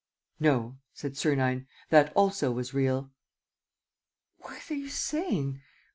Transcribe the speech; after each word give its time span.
.""No," 0.49 0.79
said 0.95 1.15
Sernine. 1.15 1.67
"That 1.91 2.11
also 2.15 2.51
was 2.51 2.73
real." 2.73 3.11
"What 4.39 4.71
are 4.71 4.75
you 4.75 4.89
saying? 4.89 5.61